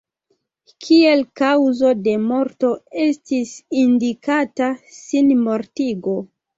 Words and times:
Kiel 0.85 1.21
kaŭzo 1.41 1.91
de 2.09 2.17
morto 2.25 2.73
estis 3.05 3.55
indikita 3.85 4.75
sinmortigo. 5.01 6.23